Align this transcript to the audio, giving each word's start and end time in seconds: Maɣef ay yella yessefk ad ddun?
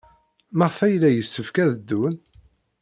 Maɣef 0.57 0.77
ay 0.85 0.91
yella 0.93 1.09
yessefk 1.11 1.55
ad 1.63 1.71
ddun? 1.77 2.15